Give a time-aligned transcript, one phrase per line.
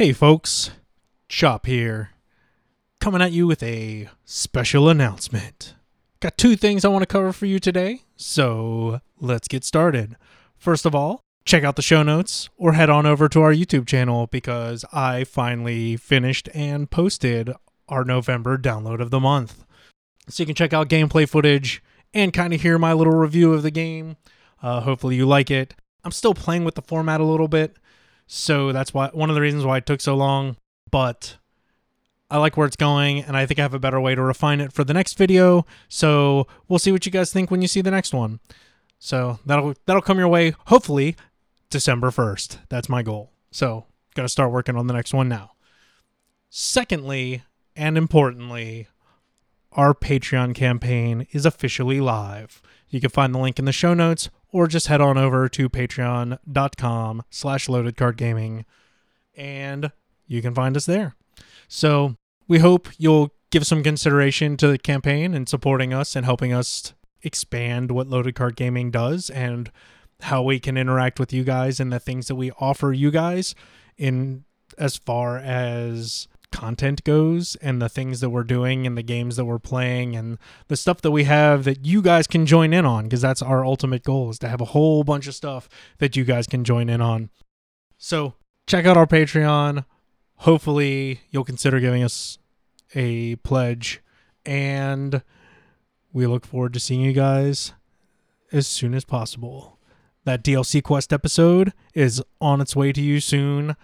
[0.00, 0.70] Hey folks,
[1.28, 2.12] Chop here,
[3.00, 5.74] coming at you with a special announcement.
[6.20, 10.16] Got two things I want to cover for you today, so let's get started.
[10.56, 13.86] First of all, check out the show notes or head on over to our YouTube
[13.86, 17.52] channel because I finally finished and posted
[17.86, 19.66] our November download of the month.
[20.30, 21.82] So you can check out gameplay footage
[22.14, 24.16] and kind of hear my little review of the game.
[24.62, 25.74] Uh, hopefully, you like it.
[26.04, 27.76] I'm still playing with the format a little bit,
[28.32, 30.56] so that's why one of the reasons why it took so long.
[30.92, 31.36] But
[32.30, 34.60] I like where it's going, and I think I have a better way to refine
[34.60, 35.66] it for the next video.
[35.88, 38.38] So we'll see what you guys think when you see the next one.
[39.00, 40.54] So that'll that'll come your way.
[40.66, 41.16] Hopefully,
[41.70, 42.60] December first.
[42.68, 43.32] That's my goal.
[43.50, 45.50] So gotta start working on the next one now.
[46.50, 47.42] Secondly,
[47.74, 48.86] and importantly,
[49.72, 52.62] our Patreon campaign is officially live.
[52.90, 55.68] You can find the link in the show notes or just head on over to
[55.68, 58.64] patreon.com slash loadedcardgaming
[59.36, 59.92] and
[60.26, 61.14] you can find us there.
[61.68, 62.16] So
[62.48, 66.94] we hope you'll give some consideration to the campaign and supporting us and helping us
[67.22, 69.70] expand what Loaded Card Gaming does and
[70.22, 73.54] how we can interact with you guys and the things that we offer you guys
[73.96, 74.44] in
[74.78, 76.28] as far as
[76.60, 80.36] content goes and the things that we're doing and the games that we're playing and
[80.68, 83.64] the stuff that we have that you guys can join in on because that's our
[83.64, 86.90] ultimate goal is to have a whole bunch of stuff that you guys can join
[86.90, 87.30] in on.
[87.96, 88.34] So,
[88.66, 89.86] check out our Patreon.
[90.36, 92.36] Hopefully, you'll consider giving us
[92.94, 94.02] a pledge
[94.44, 95.22] and
[96.12, 97.72] we look forward to seeing you guys
[98.52, 99.78] as soon as possible.
[100.24, 103.76] That DLC quest episode is on its way to you soon.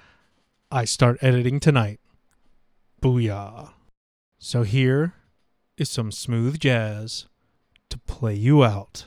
[0.71, 2.01] I start editing tonight.
[3.07, 3.71] Booyah.
[4.37, 5.15] So here
[5.79, 7.27] is some smooth jazz
[7.89, 9.07] to play you out.